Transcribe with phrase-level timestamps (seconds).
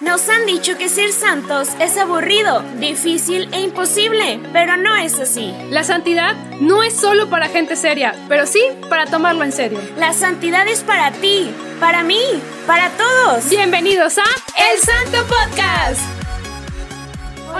[0.00, 5.54] Nos han dicho que ser santos es aburrido, difícil e imposible, pero no es así.
[5.68, 9.78] La santidad no es solo para gente seria, pero sí para tomarlo en serio.
[9.98, 11.50] La santidad es para ti,
[11.80, 12.22] para mí,
[12.66, 13.50] para todos.
[13.50, 14.24] Bienvenidos a
[14.56, 16.19] El Santo Podcast.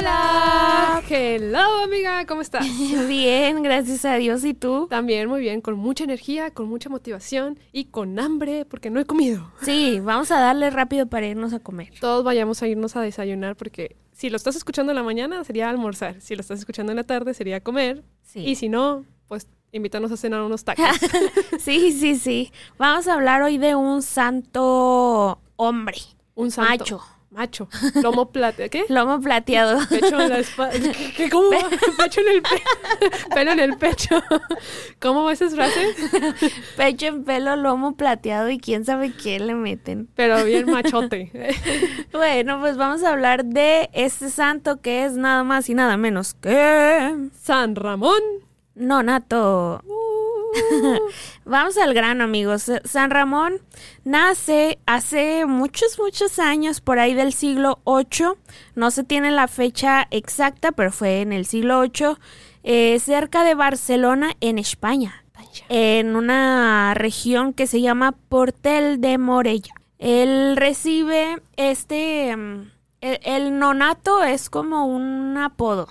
[0.01, 1.03] Hola.
[1.11, 2.64] Hello, amiga, ¿cómo estás?
[3.07, 4.43] Bien, gracias a Dios.
[4.46, 4.87] ¿Y tú?
[4.89, 9.05] También muy bien, con mucha energía, con mucha motivación y con hambre porque no he
[9.05, 9.53] comido.
[9.61, 11.93] Sí, vamos a darle rápido para irnos a comer.
[12.00, 15.68] Todos vayamos a irnos a desayunar porque si lo estás escuchando en la mañana sería
[15.68, 18.39] almorzar, si lo estás escuchando en la tarde sería comer Sí.
[18.41, 20.86] y si no, pues invítanos a cenar unos tacos.
[21.61, 22.50] sí, sí, sí.
[22.79, 25.99] Vamos a hablar hoy de un santo hombre,
[26.36, 26.71] Un santo.
[26.71, 27.68] macho, Macho.
[28.02, 28.68] Lomo plata.
[28.68, 28.84] ¿Qué?
[28.89, 29.79] lomo plateado.
[29.88, 30.93] Pecho en la espalda.
[31.16, 31.58] ¿Qué, cómo va?
[31.98, 32.64] Pecho en el pecho.
[33.34, 34.22] Pelo en el pecho.
[34.98, 35.97] ¿Cómo va esas frases?
[36.77, 40.08] Pecho en pelo, lomo plateado y quién sabe qué le meten.
[40.16, 41.30] Pero bien machote.
[42.12, 46.34] Bueno, pues vamos a hablar de este santo que es nada más y nada menos
[46.34, 48.20] que San Ramón.
[48.74, 49.83] Nonato.
[51.44, 52.70] Vamos al grano, amigos.
[52.84, 53.60] San Ramón
[54.04, 58.32] nace hace muchos, muchos años, por ahí del siglo VIII.
[58.74, 62.16] No se tiene la fecha exacta, pero fue en el siglo VIII,
[62.62, 65.24] eh, cerca de Barcelona, en España,
[65.68, 69.72] en una región que se llama Portel de Morella.
[69.98, 72.34] Él recibe este...
[72.36, 72.70] mm,
[73.02, 75.88] El, el nonato es como un apodo,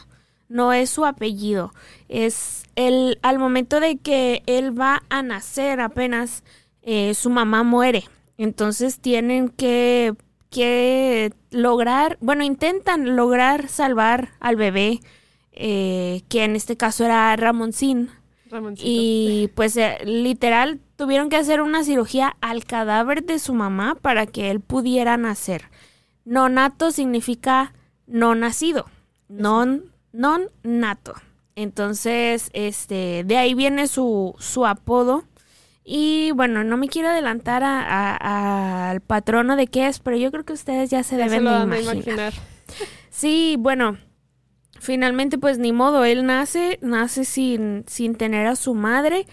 [0.49, 1.73] no es su apellido.
[2.09, 6.43] Es el, al momento de que él va a nacer apenas,
[6.81, 8.03] eh, su mamá muere.
[8.37, 10.15] Entonces tienen que,
[10.49, 14.99] que lograr, bueno, intentan lograr salvar al bebé,
[15.51, 18.09] eh, que en este caso era Ramoncín.
[18.49, 18.89] Ramoncito.
[18.89, 24.25] Y pues eh, literal tuvieron que hacer una cirugía al cadáver de su mamá para
[24.25, 25.69] que él pudiera nacer.
[26.25, 27.73] Nonato significa
[28.07, 28.85] no nacido,
[29.27, 31.13] non, non nato.
[31.55, 35.23] Entonces, este, de ahí viene su, su apodo.
[35.83, 40.29] Y bueno, no me quiero adelantar a- a- al patrono de qué es, pero yo
[40.31, 41.95] creo que ustedes ya se Ya se deben lo de imaginar.
[41.95, 42.33] imaginar.
[43.09, 43.97] Sí, bueno,
[44.79, 49.25] finalmente pues ni modo, él nace, nace sin, sin tener a su madre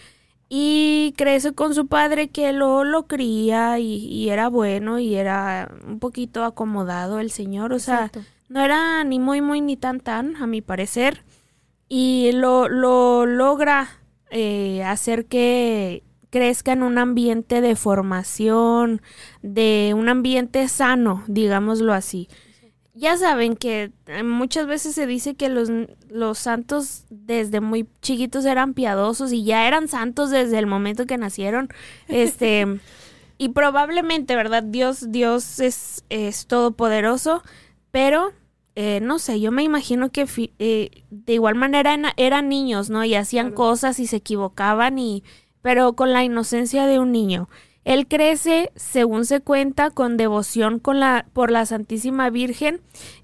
[0.49, 5.71] y crece con su padre que lo, lo cría y, y era bueno y era
[5.87, 8.23] un poquito acomodado el señor, o sea, Exacto.
[8.49, 11.25] No era ni muy muy ni tan tan, a mi parecer,
[11.89, 13.89] y lo, lo logra
[14.31, 19.01] eh, hacer que crezca en un ambiente de formación,
[19.43, 22.29] de un ambiente sano, digámoslo así.
[22.93, 25.71] Ya saben que eh, muchas veces se dice que los,
[26.09, 31.19] los santos desde muy chiquitos eran piadosos y ya eran santos desde el momento que
[31.19, 31.69] nacieron.
[32.09, 32.81] Este,
[33.39, 34.63] y probablemente, ¿verdad?
[34.63, 37.43] Dios, Dios es, es todopoderoso,
[37.97, 38.35] pero
[38.75, 40.27] eh, no sé, yo me imagino que
[40.59, 43.03] eh, de igual manera eran niños, ¿no?
[43.07, 43.57] Y hacían Claro.
[43.57, 45.25] cosas y se equivocaban y
[45.63, 47.49] pero con la inocencia de un niño.
[47.85, 52.83] Él crece, según se cuenta, con devoción con la, por la Santísima Virgen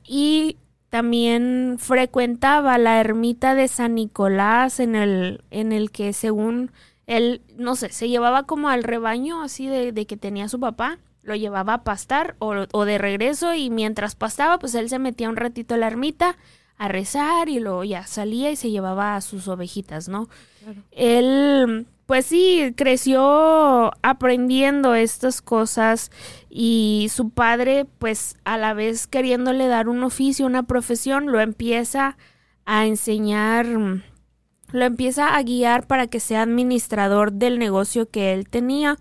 [0.09, 0.56] y
[0.89, 6.71] también frecuentaba la ermita de San Nicolás en el, en el que según
[7.06, 10.99] él, no sé, se llevaba como al rebaño así de, de que tenía su papá,
[11.22, 15.28] lo llevaba a pastar o, o de regreso y mientras pastaba pues él se metía
[15.28, 16.37] un ratito a la ermita
[16.83, 20.28] a rezar y luego ya salía y se llevaba a sus ovejitas, ¿no?
[20.65, 20.83] Claro.
[20.91, 26.10] Él, pues sí, creció aprendiendo estas cosas
[26.50, 32.16] y su padre, pues a la vez queriéndole dar un oficio, una profesión, lo empieza
[32.65, 38.99] a enseñar, lo empieza a guiar para que sea administrador del negocio que él tenía,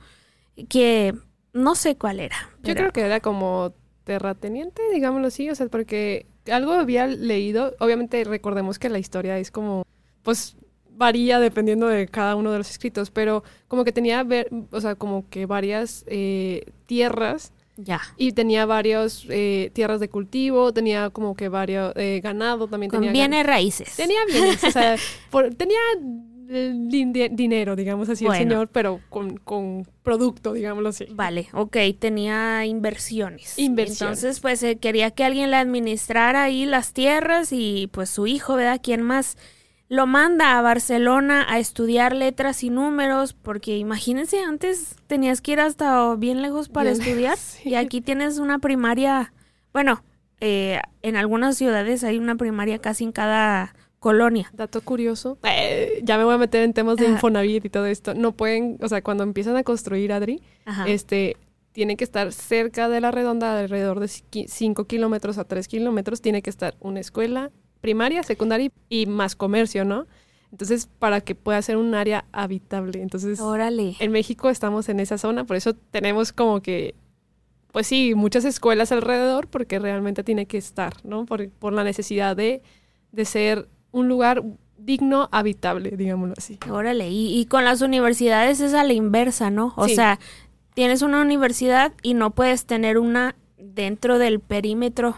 [0.70, 1.16] que
[1.54, 2.36] no sé cuál era.
[2.58, 3.74] Yo pero- creo que era como
[4.04, 9.52] terrateniente, digámoslo así, o sea, porque algo había leído, obviamente recordemos que la historia es
[9.52, 9.86] como,
[10.24, 10.56] pues
[10.90, 14.96] varía dependiendo de cada uno de los escritos, pero como que tenía, ver, o sea,
[14.96, 18.02] como que varias eh, tierras ya.
[18.18, 19.26] y tenía varias
[19.74, 23.96] tierras de cultivo, tenía como que varios eh, ganado, también Con tenía bienes raíces.
[23.96, 24.96] Tenía bienes, o sea,
[25.32, 26.02] por- tenía eh,
[26.52, 28.42] dinero, digamos así, Bueno.
[28.42, 31.06] el señor, pero con, con producto, digámoslo así.
[31.12, 33.58] Vale, ok, tenía inversiones.
[33.58, 34.02] Inversiones.
[34.02, 38.56] Entonces, pues eh, quería que alguien le administrara ahí las tierras y pues su hijo,
[38.56, 38.80] ¿verdad?
[38.84, 39.38] ¿Quién más?
[39.88, 45.60] Lo manda a Barcelona a estudiar letras y números, porque imagínense, antes tenías que ir
[45.60, 47.70] hasta bien lejos para Bien estudiar sí.
[47.70, 49.34] y aquí tienes una primaria,
[49.74, 50.02] bueno,
[50.40, 54.50] eh, en algunas ciudades hay una primaria casi en cada colonia.
[54.52, 57.14] Dato curioso, eh, ya me voy a meter en temas de Ajá.
[57.14, 58.16] Infonavit y todo esto.
[58.16, 60.88] No pueden, o sea, cuando empiezan a construir Adri, Ajá.
[60.88, 61.38] este,
[61.72, 66.42] tiene que estar cerca de la redonda, alrededor de 5 kilómetros a 3 kilómetros, tiene
[66.42, 70.08] que estar una escuela primaria, secundaria y más comercio, ¿no?
[70.52, 73.04] Entonces, para que pueda ser un área habitable.
[73.04, 73.96] Entonces, Órale.
[74.00, 76.96] en México estamos en esa zona, por eso tenemos como que,
[77.72, 81.28] pues sí, muchas escuelas alrededor, porque realmente tiene que estar, ¿no?
[81.28, 82.64] Por, por la necesidad de,
[83.12, 84.44] de ser un lugar
[84.78, 86.58] digno, habitable, digámoslo así.
[86.70, 89.74] Órale, y, y con las universidades es a la inversa, ¿no?
[89.78, 89.96] O Sí.
[89.96, 90.20] sea,
[90.74, 95.16] tienes una universidad y no puedes tener una dentro del perímetro.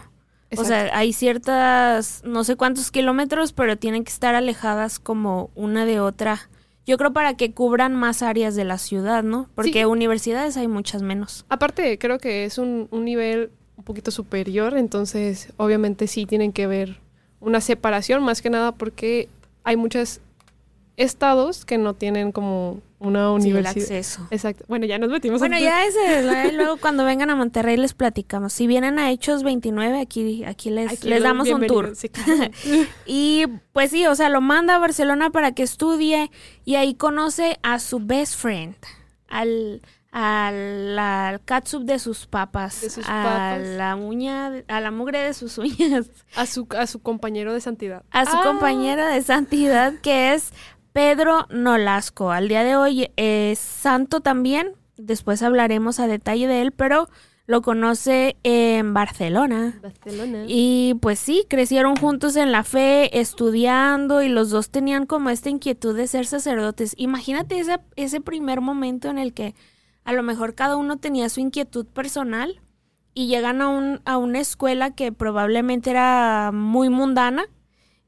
[0.56, 5.84] O sea, hay ciertas, no sé cuántos kilómetros, pero tienen que estar alejadas como una
[5.84, 6.48] de otra.
[6.86, 9.48] Yo creo para que cubran más áreas de la ciudad, ¿no?
[9.56, 9.84] Porque Sí.
[9.84, 11.44] universidades hay muchas menos.
[11.48, 16.66] Aparte, creo que es un, un nivel un poquito superior, entonces obviamente sí tienen que
[16.68, 17.00] ver
[17.44, 19.28] una separación, más que nada porque
[19.64, 20.20] hay muchos
[20.96, 23.82] estados que no tienen como una Sí, el universidad.
[23.82, 24.26] acceso.
[24.30, 24.64] Exacto.
[24.68, 27.94] Bueno, ya nos metimos Bueno, en- ya ese, ahí luego cuando vengan a Monterrey les
[27.94, 28.52] platicamos.
[28.52, 31.86] Si vienen a Hechos 29, aquí, aquí les, Aquí les damos un tour.
[31.92, 32.50] bienvenidos, sí, claro.
[33.06, 36.30] Y pues sí, o sea, lo manda a Barcelona para que estudie
[36.64, 38.76] y ahí conoce a su best friend,
[39.28, 39.82] al,
[40.16, 43.60] al, al catsup de sus papas, De sus a papas.
[43.76, 48.04] la uña, a la mugre de sus uñas, a, su, a su compañero de santidad.
[48.12, 50.52] a su Ah, compañero de santidad que es
[50.92, 52.30] Pedro Nolasco.
[52.30, 57.08] Al día de hoy es santo también, después hablaremos a detalle de él, pero
[57.46, 59.78] lo conoce en Barcelona.
[59.82, 60.44] Barcelona.
[60.46, 65.50] Y pues sí, crecieron juntos en la fe, estudiando y los dos tenían como esta
[65.50, 66.94] inquietud de ser sacerdotes.
[66.96, 69.54] Imagínate ese, ese primer momento en el que
[70.04, 72.60] a lo mejor cada uno tenía su inquietud personal
[73.14, 77.46] y llegan a, un, a una escuela que probablemente era muy mundana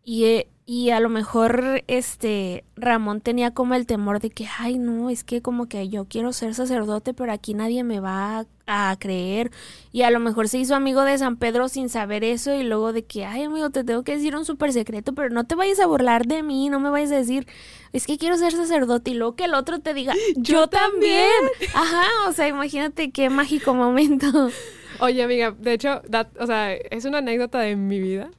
[0.03, 4.79] y, eh, y a lo mejor este Ramón tenía como el temor de que, ay
[4.79, 8.91] no, es que como que yo quiero ser sacerdote, pero aquí nadie me va a,
[8.91, 9.53] a creer.
[9.93, 12.93] Y a lo mejor se hizo amigo de San Pedro sin saber eso y luego
[12.93, 15.79] de que, ay amigo, te tengo que decir un súper secreto, pero no te vayas
[15.79, 17.47] a burlar de mí, no me vayas a decir,
[17.93, 21.31] es que quiero ser sacerdote y luego que el otro te diga, yo también.
[21.75, 24.27] Ajá, o sea, imagínate qué mágico momento.
[24.99, 28.31] Oye, amiga, de hecho, that- o sea, es una anécdota de mi vida.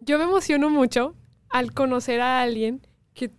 [0.00, 1.14] Yo me emociono mucho
[1.50, 2.80] al conocer a alguien
[3.14, 3.30] que,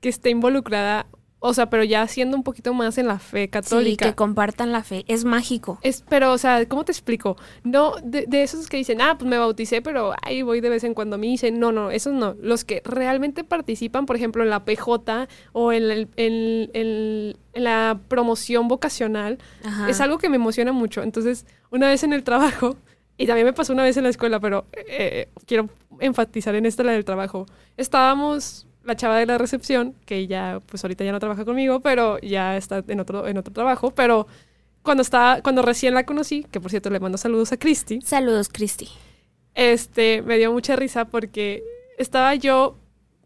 [0.00, 1.06] que esté involucrada,
[1.46, 4.06] o sea, pero ya siendo un poquito más en la fe Sí, católica.
[4.06, 5.78] que compartan la fe, es mágico.
[5.82, 7.36] Es, pero, o sea, ¿cómo te explico?
[7.64, 10.84] No, de, de esos que dicen, ah, pues me bauticé, pero ahí voy de vez
[10.84, 11.50] en cuando a misa.
[11.50, 12.34] No, no, esos no.
[12.40, 17.64] Los que realmente participan, por ejemplo, en la PJ o en, el- en- en- en
[17.64, 19.90] la promoción vocacional, Ajá.
[19.90, 21.02] es algo que me emociona mucho.
[21.02, 22.76] Entonces, una vez en el trabajo,
[23.16, 25.68] y también me pasó una vez en la escuela, pero eh, quiero
[26.00, 27.46] enfatizar en esta, la del trabajo.
[27.76, 32.18] Estábamos, la chava de la recepción, que ya, pues ahorita ya no trabaja conmigo, pero
[32.20, 34.26] ya está en otro, en otro trabajo, pero
[34.82, 38.48] cuando estaba, cuando recién la conocí, que por cierto le mando saludos a Cristi, Saludos,
[38.50, 38.88] Cristi.
[39.54, 41.62] este, me dio mucha risa porque
[41.98, 42.76] estaba yo,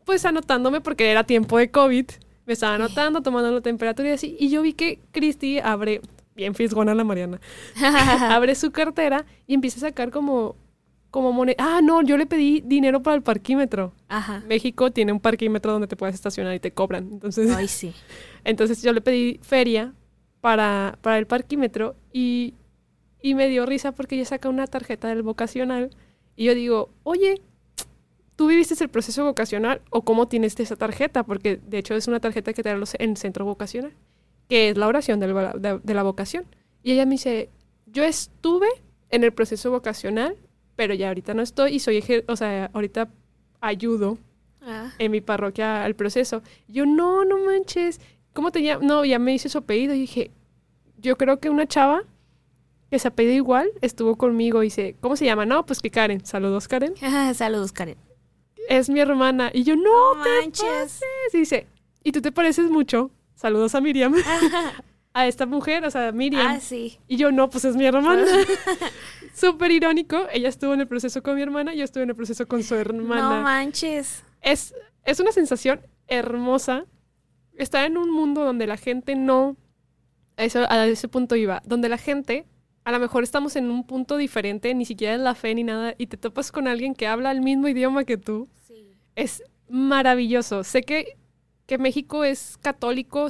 [0.05, 2.07] pues anotándome porque era tiempo de COVID.
[2.47, 4.37] Me estaba anotando, tomando la temperatura y así.
[4.41, 6.01] Y yo vi que Cristi abre,
[6.39, 7.41] bien fisgona la Mariana,
[8.31, 10.55] abre su cartera y empieza a sacar como,
[11.11, 11.57] como moneda.
[11.59, 13.93] Ah, no, yo le pedí dinero para el parquímetro.
[14.09, 14.43] Ajá.
[14.49, 17.09] México tiene un parquímetro donde te puedes estacionar y te cobran.
[17.13, 17.93] Entonces, Ay, sí.
[18.45, 19.93] entonces yo le pedí feria
[20.41, 22.55] para, para el parquímetro y,
[23.21, 25.91] y me dio risa porque ella saca una tarjeta del vocacional
[26.37, 27.43] y yo digo, oye,
[28.37, 31.25] ¿tú viviste el proceso vocacional o cómo tienes esa tarjeta?
[31.25, 33.93] Porque de hecho es una tarjeta que te dan los- en centro vocacional,
[34.49, 36.45] que es la oración de, de la vocación.
[36.83, 37.51] Y ella me dice,
[37.87, 38.69] yo estuve
[39.11, 40.37] en el proceso vocacional,
[40.77, 43.09] pero ya ahorita no estoy y soy, o sea, ahorita
[43.61, 44.19] ayudo
[44.61, 44.93] Ah.
[44.99, 46.43] en mi parroquia al proceso.
[46.67, 48.01] Yo, no, no manches.
[48.35, 48.85] ¿Cómo te llamas?
[48.87, 49.95] No, ya me hice su apellido.
[49.95, 50.31] Y dije,
[50.99, 52.03] yo creo que una chava
[52.91, 55.47] que se apellida igual estuvo conmigo y dice, ¿cómo se llama?
[55.47, 56.25] No, pues que Karen.
[56.27, 56.95] Saludos, Karen.
[57.35, 57.97] Saludos, Karen.
[58.69, 59.51] Es mi hermana.
[59.55, 60.65] Y yo, no, No te manches.
[60.69, 61.03] pases.
[61.33, 61.67] Y dice,
[62.05, 63.11] y tú te pareces mucho.
[63.39, 64.15] Saludos a Miriam.
[65.15, 66.45] a esta mujer, o sea, Miriam.
[66.45, 66.99] ah, sí.
[67.07, 68.27] Y yo, no, pues es mi hermana.
[69.33, 70.27] Súper irónico.
[70.33, 72.75] Ella estuvo en el proceso con mi hermana, yo estuve en el proceso con su
[72.75, 73.37] hermana.
[73.37, 74.25] No manches.
[74.41, 76.85] es, es una sensación hermosa
[77.57, 79.57] estar en un mundo donde la gente no...
[80.37, 81.63] A, eso, a ese punto iba.
[81.65, 82.45] Donde la gente,
[82.83, 85.95] a lo mejor estamos en un punto diferente, ni siquiera en la fe ni nada,
[85.97, 88.49] y te topas con alguien que habla el mismo idioma que tú.
[88.67, 88.97] Sí.
[89.15, 90.65] Es maravilloso.
[90.65, 91.18] Sé que,
[91.69, 93.29] que México es católico,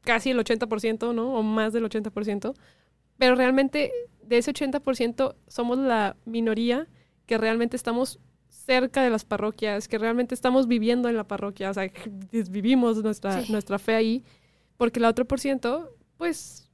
[0.00, 1.34] casi el 80%, ¿no?
[1.34, 2.54] O más del 80%.
[3.18, 3.92] Pero realmente
[4.22, 6.88] de ese 80% somos la minoría
[7.26, 8.18] que realmente estamos
[8.48, 11.90] cerca de las parroquias, que realmente estamos viviendo en la parroquia, o sea,
[12.50, 13.52] vivimos nuestra, Sí.
[13.52, 14.24] nuestra fe ahí,
[14.78, 16.70] porque el otro por ciento, pues,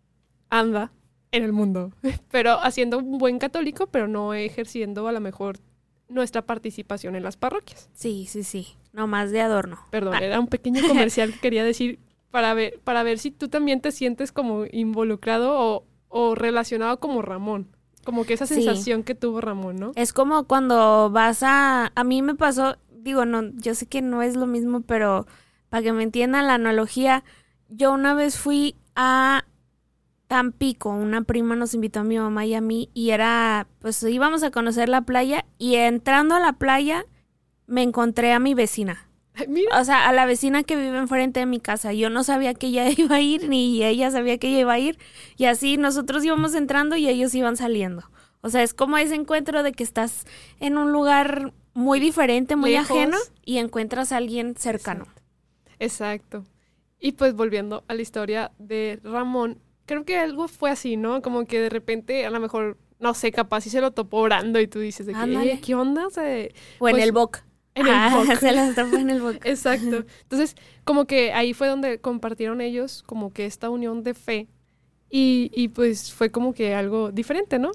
[0.51, 0.93] anda
[1.33, 1.91] en el mundo,
[2.31, 5.59] pero haciendo un buen católico, pero no ejerciendo a lo mejor
[6.09, 7.91] nuestra participación en las parroquias.
[7.93, 8.69] Sí, sí, sí.
[8.93, 9.79] No más de adorno.
[9.91, 10.19] Perdón, Ah.
[10.25, 11.99] era un pequeño comercial que quería decir
[12.31, 17.23] para ver, para ver si tú también te sientes como involucrado o, o relacionado como
[17.23, 17.69] Ramón.
[18.05, 18.55] Como que esa Sí.
[18.55, 19.93] sensación que tuvo Ramón, ¿no?
[19.95, 21.93] Es como cuando vas a...
[21.95, 25.27] A mí me pasó, digo, no, yo sé que no es lo mismo, pero
[25.69, 27.23] para que me entiendan la analogía,
[27.69, 29.45] yo una vez fui a
[30.27, 34.43] Tampico, una prima nos invitó a mi mamá y a mí y era, pues íbamos
[34.43, 37.05] a conocer la playa y entrando a la playa
[37.67, 39.09] me encontré a mi vecina.
[39.49, 41.93] Mira, O sea, a la vecina que vive enfrente de mi casa.
[41.95, 44.79] Yo no sabía que ella iba a ir, ni ella sabía que ella iba a
[44.79, 44.99] ir.
[45.39, 48.03] Y así nosotros íbamos entrando y ellos iban saliendo.
[48.43, 50.27] O sea, es como ese encuentro de que estás
[50.61, 52.91] en un lugar muy diferente, muy Lejos.
[52.91, 55.07] ajeno, y encuentras a alguien cercano.
[55.79, 56.45] exacto.
[57.01, 61.21] Y pues volviendo a la historia de Ramón, creo que algo fue así, ¿no?
[61.21, 64.61] Como que de repente, a lo mejor, no sé, capaz si se lo topó orando
[64.61, 65.53] y tú dices de que, Ándale.
[65.55, 66.07] "Eh, ¿qué onda?
[66.07, 67.43] O sea, O en Pues, el boc.
[67.75, 68.39] En el Ah, boc.
[68.39, 69.37] se las topó en el boc.
[69.47, 70.05] Exacto.
[70.23, 74.49] Entonces, como que ahí fue donde compartieron ellos como que esta unión de fe
[75.11, 77.71] y, y pues fue como que algo diferente, ¿no?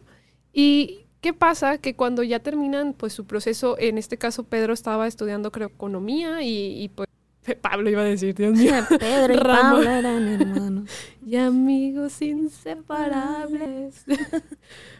[0.53, 5.07] Y qué pasa que cuando ya terminan pues su proceso, en este caso Pedro estaba
[5.07, 7.07] estudiando creo economía y, y, pues
[7.61, 9.37] Pablo iba a decir, Dios mío, Pedro y.
[9.37, 10.89] Pablo eran hermanos.
[11.25, 14.03] y amigos inseparables.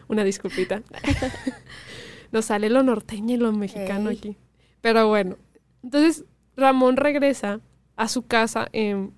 [0.08, 0.82] Una disculpita.
[2.32, 4.16] Nos sale lo norteño y lo mexicano Ey.
[4.16, 4.36] aquí.
[4.80, 5.36] Pero bueno,
[5.82, 6.24] entonces
[6.56, 7.60] Ramón regresa
[7.96, 9.12] a su casa en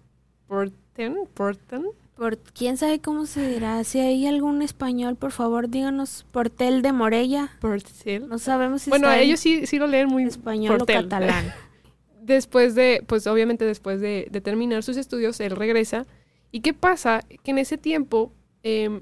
[0.47, 1.87] Porten, Porten,
[2.17, 3.83] Por, ¿Quién sabe cómo se dirá?
[3.85, 6.27] Si hay algún español, por favor, díganos.
[6.33, 7.51] Portel de Morella.
[7.61, 8.29] Portel.
[8.29, 10.99] No sabemos si Bueno, ellos sí, sí lo leen muy español Portel.
[10.99, 11.53] o catalán.
[12.23, 16.07] Después de, pues obviamente después de, de terminar sus estudios, él regresa.
[16.53, 17.23] ¿Y qué pasa?
[17.43, 19.01] Que en ese tiempo, em,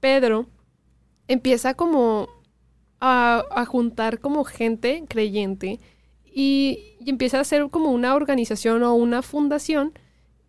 [0.00, 0.46] Pedro
[1.28, 2.28] empieza como
[3.04, 5.80] a, a juntar como gente creyente
[6.24, 9.92] y, y empieza a hacer como una organización o una fundación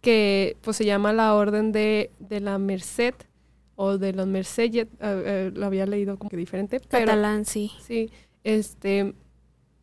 [0.02, 3.16] que pues se llama la Orden de, de la Merced
[3.76, 4.88] o de los Merced,
[5.56, 7.72] lo había leído como que diferente, pero catalán, sí.
[7.82, 8.12] Sí,
[8.44, 9.16] este,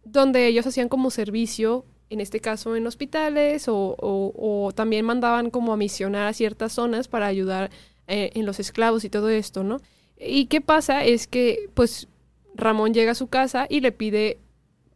[0.05, 4.33] donde ellos hacían como servicio, en este caso en hospitales, o, o-
[4.67, 7.71] o también mandaban como a misionar a ciertas zonas para ayudar
[8.07, 9.79] eh, en los esclavos y todo esto, ¿no?
[10.19, 12.07] Y qué pasa es que, pues,
[12.55, 14.39] Ramón llega a su casa y le pide,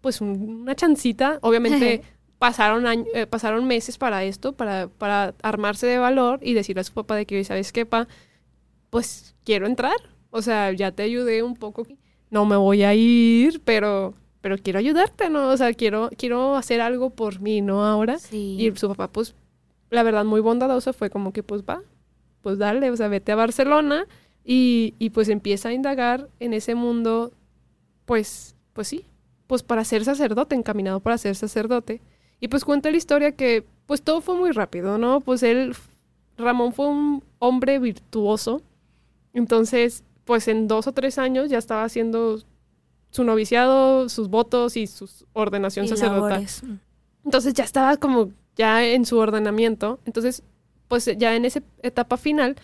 [0.01, 2.03] pues, un- una chancita, obviamente...
[2.37, 6.85] Pasaron, año- eh, pasaron meses para esto, para, para armarse de valor y decirle a
[6.85, 8.07] su papá de que, "Oye, ¿sabes qué, pa?
[8.91, 9.95] Pues quiero entrar.
[10.31, 11.87] O sea, ya te ayudé un poco.
[12.31, 15.49] No me voy a ir, pero, pero quiero ayudarte, ¿no?
[15.49, 17.87] O sea, quiero, quiero hacer algo por mí, ¿no?
[17.87, 18.19] Ahora.
[18.19, 18.57] Sí.
[18.61, 19.35] Y su papá, pues,
[19.91, 21.83] la verdad, muy bondadoso, fue como que, pues, va,
[22.43, 24.07] pues dale, o sea, vete a Barcelona
[24.45, 27.33] y, y pues empieza a indagar en ese mundo,
[28.05, 29.07] pues, pues sí,
[29.47, 32.01] pues para ser sacerdote, encaminado para ser sacerdote.
[32.41, 35.21] Y pues cuenta la historia que, pues todo fue muy rápido, ¿no?
[35.21, 35.75] Pues él,
[36.37, 38.63] Ramón fue un hombre virtuoso,
[39.33, 42.41] entonces, pues en dos o tres años ya estaba haciendo
[43.11, 46.31] su noviciado, sus votos y su ordenación Y sacerdotal.
[46.31, 46.63] labores.
[47.25, 49.99] Entonces ya estaba como ya en su ordenamiento.
[50.05, 50.43] Entonces,
[50.89, 52.57] pues ya en esa etapa final,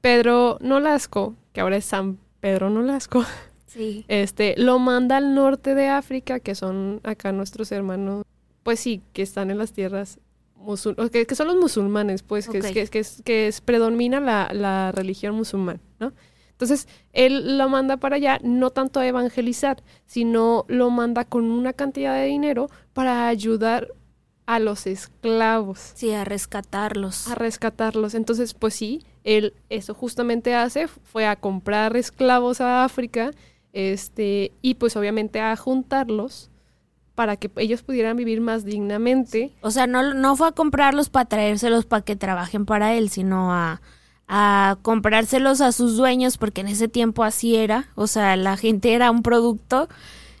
[0.00, 3.24] Pedro Nolasco, que ahora es San Pedro Nolasco,
[3.74, 4.04] Sí.
[4.08, 8.24] este, lo manda al norte de África, que son acá nuestros hermanos,
[8.62, 10.18] pues sí, que están en las tierras
[10.56, 14.20] musul que, que son los musulmanes, pues, que, que, es- que, es- que es- predomina
[14.20, 16.12] la, la religión musulmana, ¿no?
[16.52, 21.72] Entonces, él lo manda para allá no tanto a evangelizar, sino lo manda con una
[21.72, 23.88] cantidad de dinero para ayudar
[24.46, 27.28] a los esclavos Sí, a rescatarlos.
[27.28, 28.14] a rescatarlos.
[28.14, 33.32] Entonces, pues sí, él eso justamente hace, fue a comprar esclavos a África,
[33.74, 36.50] este, y pues obviamente a juntarlos
[37.14, 39.52] para que ellos pudieran vivir más dignamente.
[39.60, 43.52] O sea, no, no fue a comprarlos para traérselos para que trabajen para él, sino
[43.52, 43.82] a,
[44.26, 47.88] a comprárselos a sus dueños, porque en ese tiempo así era.
[47.94, 49.88] O sea, la gente era un producto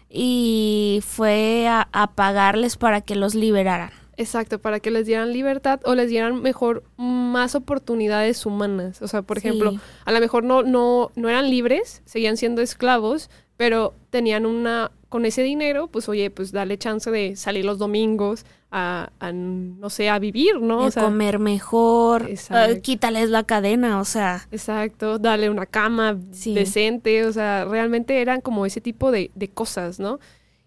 [0.08, 4.03] y fue a, a pagarles para que los liberaran.
[4.16, 9.02] Exacto, para que les dieran libertad o les dieran mejor más oportunidades humanas.
[9.02, 9.48] O sea, por Sí.
[9.48, 9.72] ejemplo,
[10.04, 15.24] a lo mejor no, no, no eran libres, seguían siendo esclavos, pero tenían una, con
[15.26, 20.08] ese dinero, pues oye, pues dale chance de salir los domingos a, a, no sé,
[20.08, 20.78] a vivir, ¿no?
[20.86, 26.54] O sea, comer mejor, eh, quítales la cadena, o sea, Exacto, dale una cama Sí.
[26.54, 30.18] decente, o sea, realmente eran como ese tipo de, de cosas, ¿no?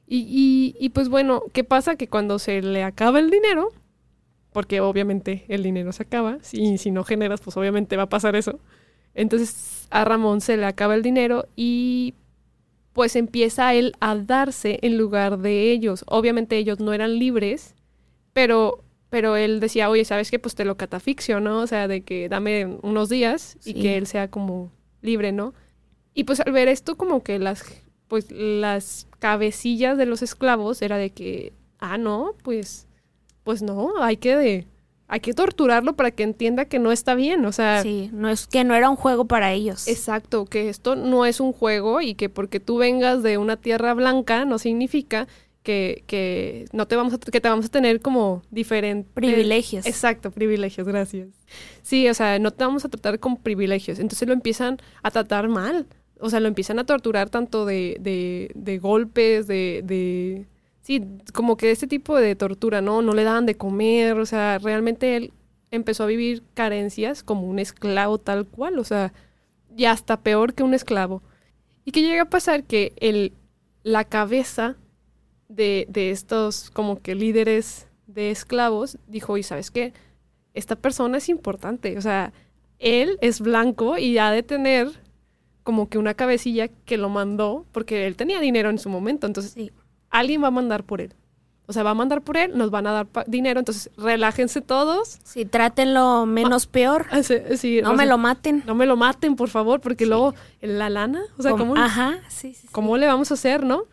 [0.08, 1.98] Y, y, y pues bueno, ¿qué pasa?
[1.98, 3.72] Que cuando se le acaba el dinero,
[4.54, 8.36] porque obviamente el dinero se acaba, y si no generas, pues obviamente va a pasar
[8.36, 8.60] eso,
[9.14, 12.14] Entonces a Ramón se le acaba el dinero y
[12.94, 16.04] pues empieza él a darse en lugar de ellos.
[16.08, 17.76] Obviamente ellos no eran libres,
[18.34, 20.40] pero, pero él decía, oye, ¿sabes qué?
[20.40, 21.60] Pues te lo catafixio, ¿no?
[21.60, 23.82] O sea, de que dame unos días y Sí.
[23.82, 24.72] que él sea como
[25.02, 25.54] libre, ¿no?
[26.16, 27.64] Y pues al ver esto, como que las,
[28.08, 32.88] pues las cabecillas de los esclavos era de que, ah, no, pues,
[33.44, 34.68] pues no, hay que de,
[35.08, 38.48] hay que torturarlo para que entienda que no está bien, o sea, Sí, no es
[38.48, 39.88] que no era un juego para ellos.
[39.88, 43.94] Exacto, que esto no es un juego y que porque tú vengas de una tierra
[43.94, 45.28] blanca no significa
[45.64, 49.86] que, que no te vamos a, que te vamos a tener como diferentes Privilegios.
[49.86, 51.28] Exacto, privilegios, gracias.
[51.82, 54.00] Sí, o sea, no te vamos a tratar con privilegios.
[54.00, 55.86] Entonces lo empiezan a tratar mal.
[56.20, 57.98] O sea, lo empiezan a torturar tanto de,
[58.54, 60.46] de, golpes, de, de...
[60.82, 63.02] Sí, como que este tipo de tortura, ¿no?
[63.02, 65.34] No le daban de comer, o sea, realmente él
[65.72, 69.14] empezó a vivir carencias como un esclavo tal cual, o sea,
[69.76, 71.22] y hasta peor que un esclavo.
[71.84, 73.34] Y que llega a pasar que el,
[73.84, 74.76] la cabeza
[75.50, 79.94] de, de estos como que líderes de esclavos dijo, y sabes qué,
[80.54, 82.34] esta persona es importante, o sea,
[82.80, 84.90] él es blanco y ha de tener
[85.68, 89.52] como que una cabecilla que lo mandó, porque él tenía dinero en su momento, entonces
[89.52, 89.70] Sí.
[90.10, 91.14] alguien va a mandar por él.
[91.66, 95.20] O sea, va a mandar por él, nos van a dar dinero, entonces relájense todos.
[95.26, 97.08] Sí, trátenlo menos peor.
[97.12, 98.64] Ah, sí, sí, No o me lo maten.
[98.66, 102.22] no me lo maten, por favor, porque luego la lana, o sea, Como- ¿cómo, Ajá,
[102.30, 102.68] sí, sí, sí.
[102.72, 103.84] ¿cómo le vamos a hacer, no?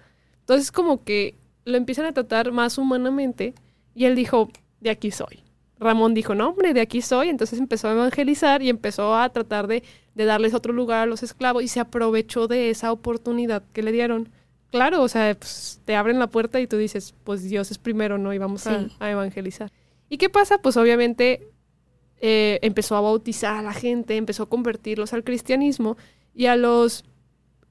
[0.43, 3.53] Entonces como que lo empiezan a tratar más humanamente
[3.97, 4.49] y él dijo,
[4.81, 5.41] de aquí soy.
[5.81, 7.29] Ramón dijo, no, hombre, de aquí soy.
[7.29, 9.83] Entonces empezó a evangelizar y empezó a tratar de,
[10.15, 13.93] de darles otro lugar a los esclavos y se aprovechó de esa oportunidad que le
[13.93, 14.29] dieron.
[14.71, 18.19] Claro, o sea, pues, te abren la puerta y tú dices, pues Dios es primero,
[18.19, 18.33] ¿no?
[18.35, 18.93] Y vamos a, Sí.
[18.99, 19.71] a evangelizar.
[20.09, 20.59] ¿Y qué pasa?
[20.59, 21.49] Pues obviamente
[22.21, 25.97] eh, empezó a bautizar a la gente, empezó a convertirlos al cristianismo
[26.35, 27.05] y a los,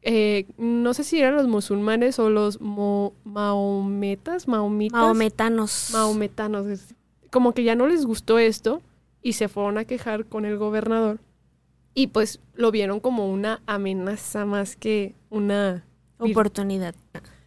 [0.01, 4.99] eh, no sé si eran los musulmanes o los mo- maometas, maomitas,
[5.93, 6.93] mahometanos, es-
[7.33, 8.83] como que ya no les gustó esto
[9.23, 11.19] y se fueron a quejar con el gobernador
[11.95, 15.83] y pues lo vieron como una amenaza más que una
[16.19, 16.95] Oportunidad.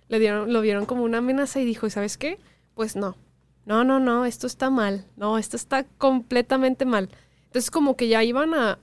[0.09, 2.39] le dieron, lo vieron como una amenaza y dijo, ¿sabes qué?
[2.75, 3.17] Pues no.
[3.65, 5.07] No, no, no, esto está mal.
[5.17, 7.09] No, esto está completamente mal.
[7.47, 8.79] Entonces como que ya iban a...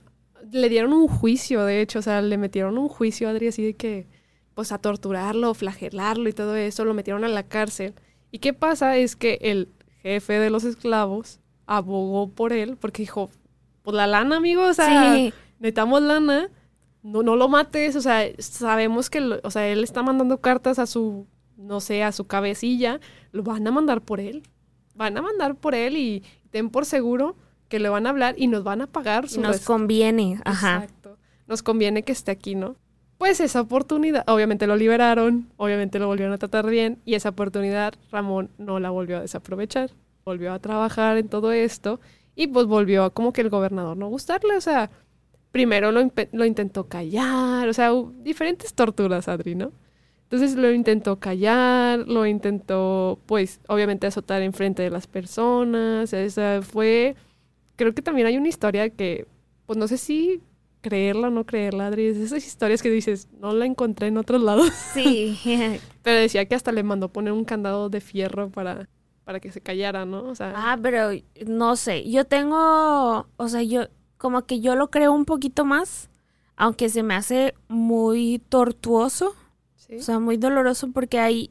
[0.50, 3.62] Le dieron un juicio, de hecho, o sea, le metieron un juicio a Adri así
[3.62, 4.06] de que,
[4.54, 7.94] pues a torturarlo, flagelarlo y todo eso, lo metieron a la cárcel.
[8.30, 8.96] ¿Y qué pasa?
[8.96, 9.68] Es que el
[10.04, 13.30] jefe de los esclavos abogó por él porque dijo,
[13.82, 16.48] pues la lana, amigo, o sea, sí, necesitamos lana,
[17.02, 20.78] no, no lo mates, o sea, sabemos que, lo- o sea, él está mandando cartas
[20.78, 23.00] a su, no sé, a su cabecilla,
[23.32, 24.42] lo van a mandar por él,
[24.94, 27.36] van a mandar por él y ten por seguro
[27.68, 30.40] que le van a hablar y nos van a pagar y su nos conviene.
[30.44, 30.84] Ajá.
[30.84, 31.18] Exacto.
[31.46, 32.76] Nos conviene que esté aquí, ¿no?
[33.24, 37.94] Pues esa oportunidad, obviamente lo liberaron, obviamente lo volvieron a tratar bien y esa oportunidad
[38.12, 39.92] Ramón no la volvió a desaprovechar,
[40.26, 42.00] volvió a trabajar en todo esto
[42.36, 44.90] y pues volvió a como que el gobernador no gustarle, o sea,
[45.52, 49.72] primero lo, lo intentó callar, o sea, diferentes torturas, Adri, ¿no?
[50.24, 57.16] Entonces lo intentó callar, lo intentó, pues, obviamente azotar enfrente de las personas, esa fue,
[57.76, 59.26] creo que también hay una historia que,
[59.64, 60.42] pues no sé si
[60.84, 64.42] creerla o no creerla, Adri, es esas historias que dices, no la encontré en otros
[64.42, 65.38] lados, Sí.
[66.02, 68.88] pero decía que hasta le mandó poner un candado de fierro para,
[69.24, 70.24] para que se callara, ¿no?
[70.28, 71.08] O sea, Ah, pero
[71.46, 72.08] no sé.
[72.10, 73.86] Yo tengo, o sea, yo
[74.18, 76.10] como que yo lo creo un poquito más,
[76.56, 79.34] aunque se me hace muy tortuoso,
[79.76, 79.96] ¿sí?
[79.96, 81.50] o sea, muy doloroso porque hay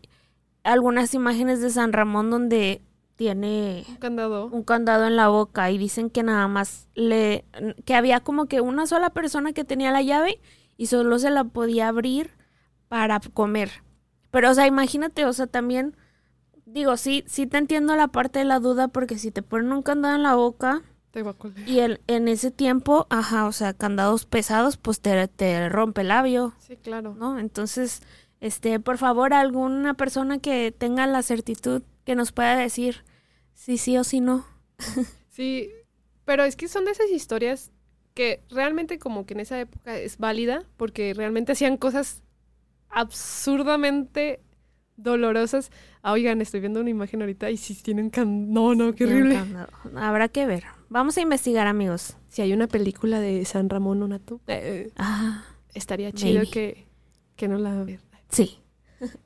[0.64, 2.82] algunas imágenes de San Ramón donde
[3.16, 4.48] tiene un candado.
[4.48, 7.46] un candado en la boca y dicen que nada más le
[7.86, 10.40] que había como que una sola persona que tenía la llave
[10.78, 12.32] y solo se la podía abrir
[12.88, 13.70] para comer.
[14.32, 15.96] Pero o sea, imagínate, o sea, también
[16.66, 19.84] digo, sí sí te entiendo la parte de la duda porque si te ponen un
[19.84, 21.68] candado en la boca Te va a colgar.
[21.70, 26.08] y el, en ese tiempo, ajá, o sea, candados pesados, pues te, te rompe el
[26.08, 27.14] labio, Sí, claro.
[27.14, 27.38] ¿no?
[27.38, 28.02] Entonces,
[28.42, 33.04] este, por favor, alguna persona que tenga la certitud que nos pueda decir
[33.54, 34.46] si sí o si no.
[35.30, 35.70] Sí,
[36.26, 37.72] pero es que son de esas historias
[38.14, 42.22] que realmente como que en esa época es válida porque realmente hacían cosas
[42.90, 44.42] absurdamente
[44.98, 45.72] dolorosas.
[46.02, 48.52] Ah, oigan, estoy viendo una imagen ahorita y si tienen can...
[48.52, 49.40] No, no, qué horrible.
[49.96, 50.66] Habrá que ver.
[50.90, 52.18] Vamos a investigar, amigos.
[52.30, 56.52] Si hay una película de San Ramón Nonato, eh, Ah, estaría chido Maybe.
[56.52, 56.88] que,
[57.36, 58.02] que no la vean.
[58.30, 58.60] sí.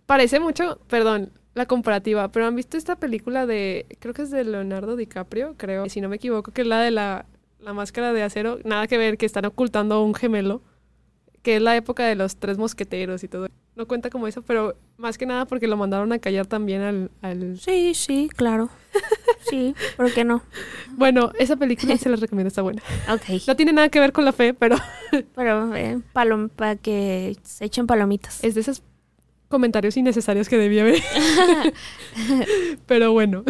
[0.07, 4.43] Parece mucho, perdón, la comparativa, pero han visto esta película de, creo que es de
[4.43, 7.25] Leonardo DiCaprio, creo, si no me equivoco, que es la de la,
[7.59, 10.61] la máscara de acero, nada que ver, que están ocultando a un gemelo,
[11.41, 13.47] que es la época de los tres mosqueteros y todo.
[13.75, 17.11] No cuenta como eso, pero más que nada porque lo mandaron a callar también al...
[17.21, 17.57] al...
[17.61, 18.69] Sí, sí, claro.
[19.41, 20.41] Sí, ¿por qué no?
[20.93, 22.81] Bueno, esa película se la recomiendo, está buena.
[23.09, 23.45] Ok.
[23.47, 24.75] No tiene nada que ver con la fe, pero
[25.35, 28.43] Pero eh, palom para que se echen palomitas.
[28.43, 28.81] es de esos
[29.49, 31.01] comentarios innecesarios que debía haber.
[32.85, 33.43] pero bueno.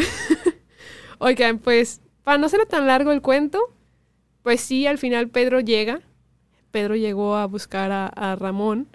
[1.19, 3.59] Oigan, pues, para no ser tan largo el cuento,
[4.43, 6.01] pues sí, al final Pedro llega.
[6.71, 8.87] Pedro llegó a buscar a, a Ramón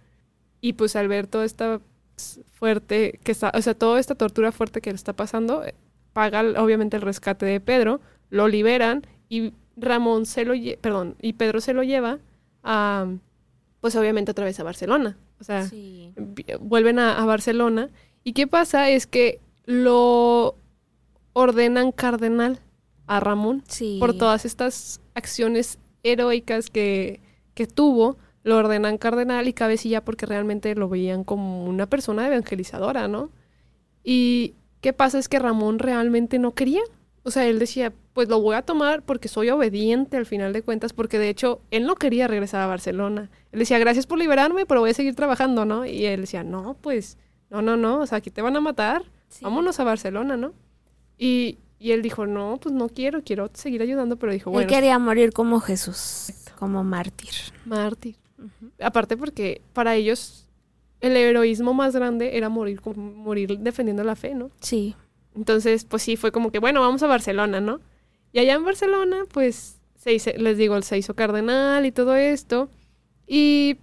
[0.60, 1.80] y pues al ver toda esta
[2.52, 5.74] fuerte que está, o sea, toda esta tortura fuerte que le está pasando, eh,
[6.12, 11.60] paga obviamente el rescate de Pedro, lo liberan y Ramón se lo, perdón, y Pedro
[11.60, 12.18] se lo lleva
[12.62, 13.06] a,
[13.80, 15.16] pues obviamente otra vez a Barcelona.
[15.42, 16.14] O sea, Sí.
[16.60, 17.90] vuelven a, a Barcelona.
[18.22, 18.88] ¿Y qué pasa?
[18.90, 20.54] Es que lo
[21.32, 22.60] ordenan cardenal
[23.08, 23.96] a Ramón Sí.
[23.98, 27.20] por todas estas acciones heroicas que,
[27.54, 33.08] que tuvo, lo ordenan cardenal y cabecilla porque realmente lo veían como una persona evangelizadora,
[33.08, 33.30] ¿no?
[34.04, 36.82] Y qué pasa es que Ramón realmente no quería.
[37.24, 40.62] O sea, él decía, pues lo voy a tomar porque soy obediente al final de
[40.62, 43.30] cuentas, porque de hecho él no quería regresar a Barcelona.
[43.52, 45.86] Él decía, gracias por liberarme, pero voy a seguir trabajando, ¿no?
[45.86, 47.16] Y él decía, no, pues,
[47.48, 49.44] no, no, no, o sea, aquí te van a matar, Sí.
[49.44, 50.52] vámonos a Barcelona, ¿no?
[51.16, 54.68] Y, y él dijo, no, pues no quiero, quiero seguir ayudando, pero dijo, Él bueno,
[54.68, 57.30] quería morir como Jesús, como mártir.
[57.64, 58.16] mártir.
[58.80, 60.48] Aparte porque para ellos
[61.00, 64.50] el heroísmo más grande era morir, morir defendiendo la fe, ¿no?
[64.60, 64.94] Sí.
[65.36, 67.80] Entonces, pues sí, fue como que, bueno, vamos a Barcelona, ¿no?
[68.32, 72.70] Y allá en Barcelona, pues, se les digo, se hizo cardenal y todo esto.
[73.26, 73.78] Y,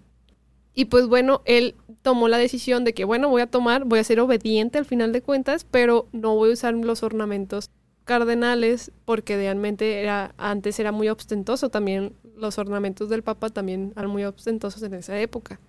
[0.73, 4.03] y pues bueno, él tomó la decisión de que, bueno, voy a tomar, voy a
[4.03, 7.69] ser obediente al final de cuentas, pero no voy a usar los ornamentos
[8.05, 14.09] cardenales porque realmente era, antes era muy ostentoso también, los ornamentos del Papa también eran
[14.09, 15.59] muy ostentosos en esa época.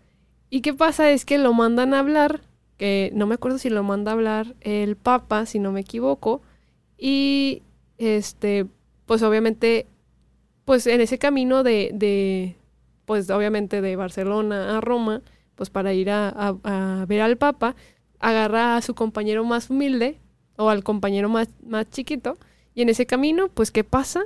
[0.49, 1.11] ¿Y qué pasa?
[1.11, 2.41] Es que lo mandan a hablar
[2.81, 6.41] que no me acuerdo si lo manda a hablar el Papa, si no me equivoco,
[6.97, 7.61] y
[7.99, 8.65] este,
[9.05, 9.87] pues obviamente,
[10.65, 12.57] pues en ese camino de, de
[13.05, 15.21] pues obviamente de Barcelona a Roma,
[15.57, 17.77] pues para ir a, a- a ver al Papa,
[18.19, 20.19] agarra a su compañero más humilde
[20.57, 22.39] o al compañero más, más chiquito,
[22.75, 24.23] y en ese camino, pues ¿qué pasa?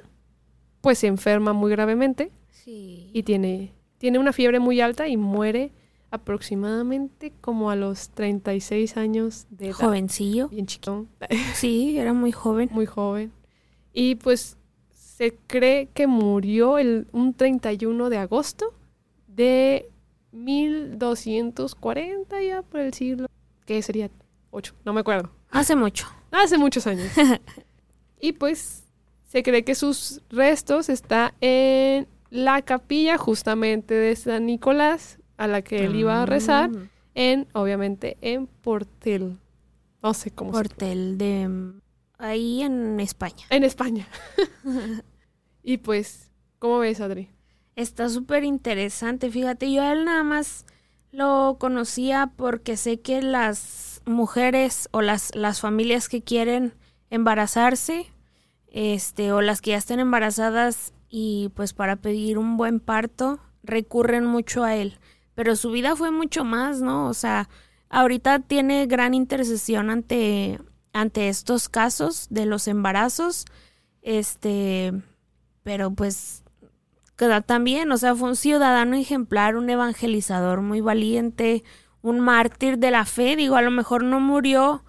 [0.80, 3.10] Pues se enferma muy gravemente Sí.
[3.12, 5.72] y tiene, tiene una fiebre muy alta y muere
[6.14, 9.74] aproximadamente como a los 36 años de edad.
[9.74, 10.48] Jovencillo.
[10.48, 11.07] Bien chiquito,
[11.55, 12.68] Sí, era muy joven.
[12.72, 13.33] muy joven.
[13.92, 14.57] Y pues
[14.90, 18.72] se cree que murió el, un 31 de agosto
[19.29, 19.88] de
[20.33, 23.27] 1240 ya por el siglo,
[23.66, 24.11] que sería
[24.50, 25.31] 8, no me acuerdo.
[25.50, 26.07] Hace mucho.
[26.31, 27.11] Hace muchos años.
[28.20, 28.85] y pues
[29.29, 35.62] se cree que sus restos está en la capilla justamente de San Nicolás a la
[35.62, 39.38] que él iba a rezar Mm, en obviamente en Portel.
[40.03, 41.81] No sé cómo se Portel de mm,
[42.18, 43.44] ahí en España.
[43.51, 44.07] en España.
[45.62, 47.31] y pues, ¿cómo ves, Adri?
[47.77, 49.31] Está súper interesante.
[49.31, 50.66] Fíjate, yo a él nada más
[51.11, 56.75] lo conocía porque sé que las mujeres o las, las familias que quieren
[57.11, 58.07] embarazarse,
[58.68, 64.27] este, o las que ya están embarazadas y pues para pedir un buen parto, recurren
[64.27, 64.99] mucho a él.
[65.35, 67.09] Pero su vida fue mucho más, ¿no?
[67.09, 67.49] O sea,
[67.88, 70.61] ahorita tiene gran intercesión ante,
[70.92, 73.44] ante estos casos de los embarazos.
[74.03, 74.92] Este,
[75.62, 76.44] pero pues
[77.16, 81.62] que también, o sea, fue un ciudadano ejemplar, un evangelizador muy valiente,
[82.03, 84.85] un mártir de la fe, digo, a lo mejor no murió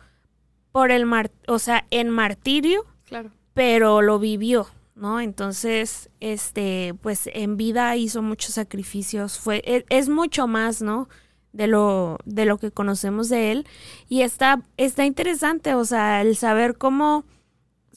[0.71, 3.31] por el mar, o sea, en martirio, Claro.
[3.53, 5.19] pero lo vivió, ¿no?
[5.19, 11.07] Entonces, este, pues en vida hizo muchos sacrificios, fue e- es, mucho más, ¿no?
[11.51, 13.65] de lo de lo que conocemos de él
[14.09, 17.23] y está está interesante, o sea, el saber cómo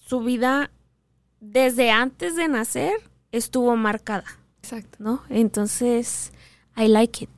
[0.00, 0.70] su vida
[1.40, 2.92] desde antes de nacer
[3.32, 4.26] estuvo marcada,
[4.62, 4.98] Exacto.
[5.00, 5.22] ¿no?
[5.28, 6.32] Entonces,
[6.76, 7.30] I like it.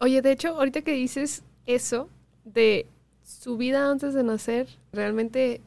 [0.00, 2.08] Oye, de hecho, ahorita que dices eso
[2.44, 2.86] de
[3.22, 5.60] su vida antes de nacer, realmente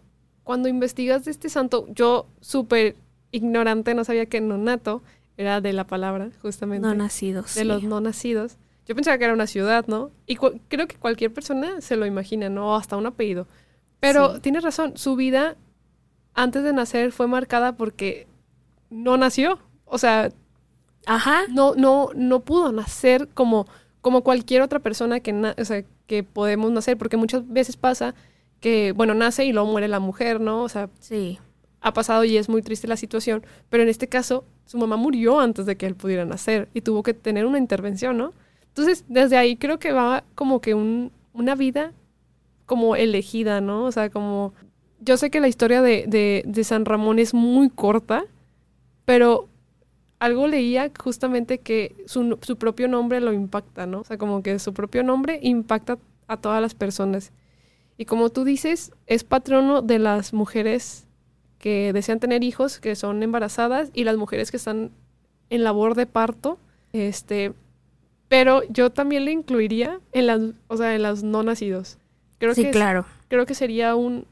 [0.44, 2.96] cuando investigas de este santo, yo súper
[3.32, 5.02] ignorante, no sabía que nonato
[5.38, 6.88] era de la palabra, justamente.
[6.88, 7.54] No nacidos.
[7.56, 7.68] de sí.
[7.68, 8.58] los no nacidos.
[8.88, 10.10] Yo pensaba que era una ciudad, ¿no?
[10.26, 12.72] Y creo que cualquier persona se lo imagina, ¿no?
[12.72, 13.48] O hasta un apellido.
[14.00, 14.42] Pero Sí.
[14.42, 15.56] tienes razón, su vida
[16.34, 18.28] antes de nacer fue marcada porque
[18.90, 19.60] no nació.
[19.86, 20.32] O sea,
[21.06, 21.42] Ajá.
[21.50, 23.68] no, no, no pudo nacer como,
[24.02, 28.16] como cualquier otra persona que, na- o sea, que podemos nacer, porque muchas veces pasa
[28.60, 30.64] que, bueno, nace y luego muere la mujer, ¿no?
[30.64, 31.38] O sea, Sí.
[31.82, 35.40] Ha pasado y es muy triste la situación, pero en este caso su mamá murió
[35.40, 38.34] antes de que él pudiera nacer y tuvo que tener una intervención, ¿no?
[38.68, 41.94] Entonces, desde ahí creo que va como que un, una vida
[42.66, 43.86] como elegida, ¿no?
[43.86, 44.54] O sea, como...
[45.02, 48.26] Yo sé que la historia de, de, de San Ramón es muy corta,
[49.06, 49.48] pero
[50.20, 54.02] algo leía justamente que su, su, propio nombre lo impacta, ¿no?
[54.02, 57.32] O sea, como que su propio nombre impacta a todas las personas.
[57.98, 61.08] Y como tú dices, es patrono de las mujeres
[61.60, 64.92] que desean tener hijos, que son embarazadas, y las mujeres que están
[65.50, 66.58] en labor de parto.
[66.94, 67.54] Este,
[68.30, 71.98] pero yo también le incluiría en las, o sea, en los no nacidos.
[72.40, 73.02] Creo sí, que claro.
[73.02, 74.26] Es, creo que sería un,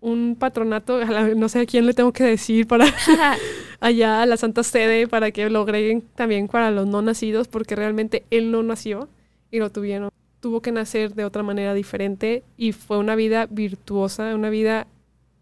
[0.00, 2.86] un patronato, a la, no sé a quién le tengo que decir para
[3.80, 7.76] allá a la Santa Sede para que lo agreguen también para los no nacidos, porque
[7.76, 9.08] realmente él no nació
[9.50, 10.10] y lo tuvieron.
[10.40, 14.86] Tuvo que nacer de otra manera diferente y fue una vida virtuosa, una vida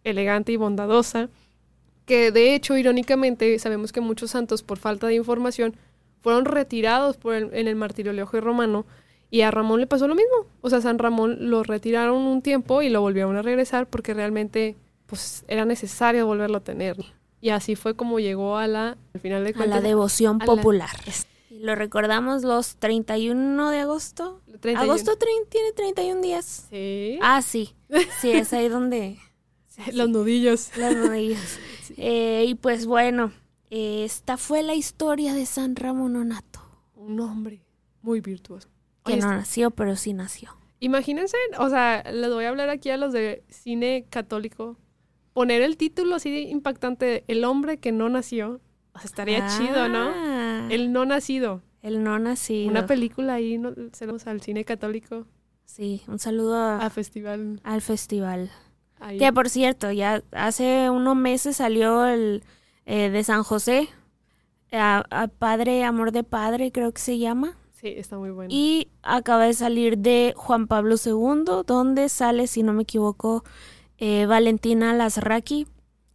[0.04, 1.28] elegante y bondadosa,
[2.06, 5.76] que de hecho, irónicamente, sabemos que muchos santos, por falta de información,
[6.20, 8.86] fueron retirados por el, en el martirio y romano,
[9.30, 10.46] y a Ramón le pasó lo mismo.
[10.60, 14.76] O sea, San Ramón lo retiraron un tiempo y lo volvieron a regresar porque realmente
[15.06, 16.96] pues era necesario volverlo a tener.
[17.40, 20.90] Y así fue como llegó a la, al final de cuentas, a la devoción popular.
[21.06, 21.12] La...
[21.62, 24.42] Lo recordamos los 31 de agosto.
[24.60, 24.80] 31.
[24.82, 26.66] Agosto tiene 31 días.
[26.68, 27.18] Sí.
[27.22, 27.74] Ah, sí.
[28.20, 29.18] Sí, es ahí donde...
[29.92, 30.70] Los nudillos.
[30.76, 31.58] Los nudillos.
[31.82, 31.94] sí.
[31.96, 33.32] eh, y pues bueno,
[33.70, 36.60] esta fue la historia de San Ramón Onato.
[36.94, 37.62] Un hombre
[38.02, 38.68] muy virtuoso.
[39.04, 40.50] Que no nació, pero sí nació.
[40.78, 44.76] Imagínense, o sea, les voy a hablar aquí a los de cine católico.
[45.32, 48.60] Poner el título así de impactante, El hombre que no nació.
[48.92, 50.68] O sea, estaría ah, chido, ¿no?
[50.68, 51.62] El no nacido.
[51.82, 52.68] El no nacido.
[52.68, 53.72] Una película ahí, ¿no?
[54.26, 55.26] Al cine católico.
[55.64, 57.60] Sí, un saludo a, a festival.
[57.64, 58.50] al festival.
[59.02, 59.18] Ahí.
[59.18, 62.42] Que por cierto, ya hace unos meses salió el
[62.86, 63.88] eh, de San José,
[64.72, 67.56] a, a Padre, Amor de Padre, creo que se llama.
[67.72, 68.48] Sí, está muy bueno.
[68.52, 73.42] Y acaba de salir de Juan Pablo II, donde sale, si no me equivoco,
[73.98, 75.66] eh, Valentina Lazraki,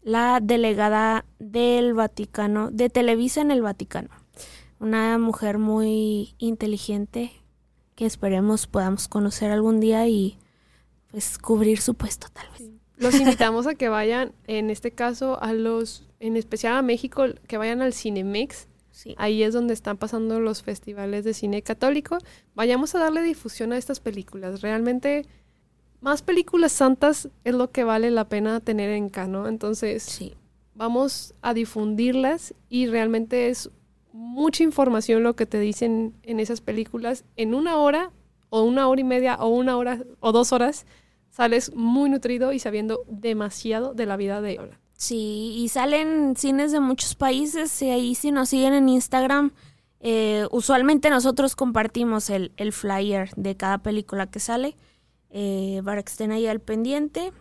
[0.02, 4.10] la delegada del Vaticano, de Televisa en el Vaticano.
[4.80, 7.32] Una mujer muy inteligente
[7.96, 10.38] que esperemos podamos conocer algún día y
[11.12, 12.77] pues cubrir su puesto tal vez.
[12.98, 17.58] Los invitamos a que vayan, en este caso, a los, en especial a México, que
[17.58, 19.14] vayan al Cinemex Sí.
[19.20, 22.18] Ahí es donde están pasando los festivales de cine católico.
[22.56, 24.62] Vayamos a darle difusión a estas películas.
[24.62, 25.28] Realmente,
[26.02, 29.48] más películas santas es lo que vale la pena tener en cano.
[29.48, 30.34] Entonces, sí.
[30.74, 33.70] vamos a difundirlas y realmente es
[34.14, 37.24] mucha información lo que te dicen en esas películas.
[37.36, 38.10] En una hora,
[38.50, 40.88] o una hora y media, o una hora, o dos horas,
[41.38, 44.80] sales muy nutrido y sabiendo demasiado de la vida de Yola.
[44.96, 49.52] Sí, y salen cines de muchos países y ahí si nos siguen en Instagram,
[50.00, 54.78] eh, usualmente nosotros compartimos el, el, flyer de cada película que sale
[55.30, 57.32] eh, para que estén ahí al pendiente.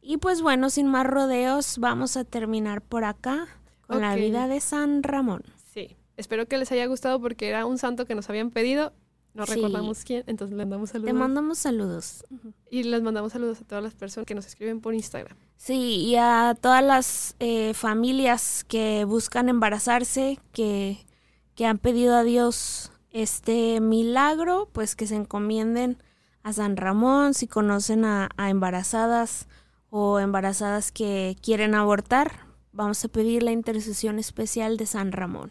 [0.00, 3.48] Y pues bueno, sin más rodeos, vamos a terminar por acá
[3.88, 4.08] con okay.
[4.08, 5.42] la vida de San Ramón.
[5.74, 8.92] Sí, espero que les haya gustado porque era un santo que nos habían pedido
[9.34, 9.54] no sí.
[9.54, 11.08] recordamos quién, entonces le mandamos saludos.
[11.08, 12.24] Te mandamos saludos.
[12.70, 15.36] Y les mandamos saludos a todas las personas que nos escriben por Instagram.
[15.56, 21.06] Sí, y a todas las eh, familias que buscan embarazarse, que,
[21.54, 26.02] que han pedido a Dios este milagro, pues que se encomienden
[26.42, 29.46] a San Ramón, si conocen a, a embarazadas
[29.90, 35.50] o embarazadas que quieren abortar, vamos a pedir la intercesión especial de San Ramón.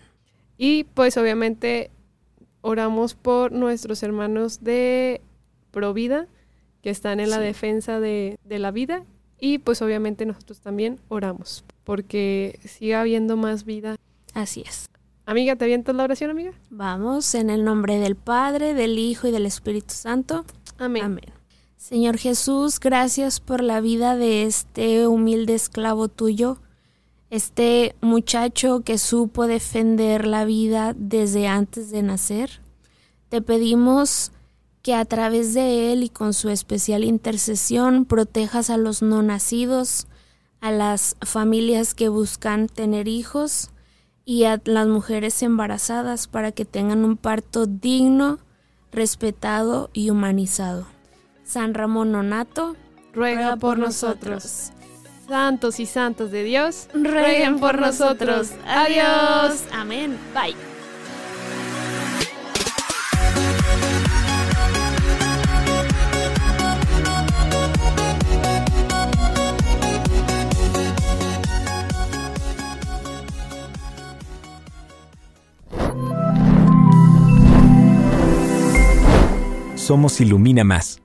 [0.57, 1.91] Y pues obviamente
[2.61, 5.21] oramos por nuestros hermanos de
[5.71, 6.27] Provida,
[6.81, 7.31] que están en sí.
[7.31, 9.03] la defensa de, de, la vida.
[9.39, 13.95] Y pues obviamente nosotros también oramos, porque siga habiendo más vida.
[14.33, 14.89] Así es.
[15.25, 16.53] Amiga, ¿te avientas la oración, amiga?
[16.69, 20.43] Vamos, en el nombre del Padre, del Hijo y del Espíritu Santo.
[20.77, 21.03] Amén.
[21.03, 21.25] Amén.
[21.77, 26.57] Señor Jesús, gracias por la vida de este humilde esclavo tuyo
[27.29, 32.61] este muchacho que supo defender la vida desde antes de nacer.
[33.29, 34.31] Te pedimos
[34.81, 40.07] que a través de él y con su especial intercesión protejas a los no nacidos,
[40.61, 43.69] a las familias que buscan tener hijos
[44.25, 48.39] y a las mujeres embarazadas para que tengan un parto digno,
[48.91, 50.87] respetado y humanizado.
[51.43, 52.75] San Ramón Nonato,
[53.13, 54.71] ruega, ruega por, nosotros
[55.29, 58.51] santos y santos de Dios, rueguen por nosotros.
[58.67, 59.63] Adiós.
[59.71, 60.17] Amén.
[60.33, 60.55] Bye.
[79.75, 81.01] Somos Ilumina Más